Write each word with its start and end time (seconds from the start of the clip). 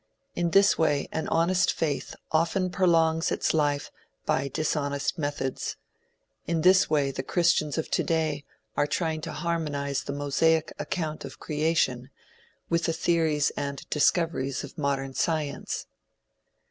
In 0.33 0.49
this 0.49 0.79
way 0.79 1.07
an 1.11 1.27
honest 1.27 1.71
faith 1.71 2.15
often 2.31 2.71
prolongs 2.71 3.31
its 3.31 3.53
life 3.53 3.91
by 4.25 4.47
dishonest 4.47 5.19
methods; 5.19 5.75
and 6.47 6.55
in 6.55 6.61
this 6.63 6.89
way 6.89 7.11
the 7.11 7.21
Christians 7.21 7.77
of 7.77 7.91
to 7.91 8.03
day 8.03 8.43
are 8.75 8.87
trying 8.87 9.21
to 9.21 9.31
harmonize 9.31 10.03
the 10.05 10.13
Mosaic 10.13 10.73
account 10.79 11.23
of 11.23 11.39
creation 11.39 12.09
with 12.67 12.85
the 12.85 12.93
theories 12.93 13.51
and 13.51 13.87
discoveries 13.91 14.63
of 14.63 14.75
modern 14.75 15.13
science. 15.13 15.85